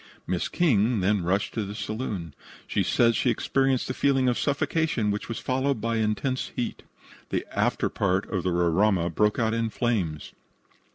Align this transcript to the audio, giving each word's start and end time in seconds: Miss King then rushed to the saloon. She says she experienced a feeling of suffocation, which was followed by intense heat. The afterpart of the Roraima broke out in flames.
Miss 0.25 0.47
King 0.47 1.01
then 1.01 1.21
rushed 1.23 1.53
to 1.53 1.63
the 1.63 1.75
saloon. 1.75 2.33
She 2.65 2.81
says 2.81 3.15
she 3.15 3.29
experienced 3.29 3.87
a 3.87 3.93
feeling 3.93 4.27
of 4.27 4.39
suffocation, 4.39 5.11
which 5.11 5.29
was 5.29 5.37
followed 5.37 5.79
by 5.79 5.97
intense 5.97 6.53
heat. 6.55 6.81
The 7.29 7.45
afterpart 7.55 8.27
of 8.31 8.41
the 8.41 8.49
Roraima 8.49 9.11
broke 9.13 9.37
out 9.37 9.53
in 9.53 9.69
flames. 9.69 10.33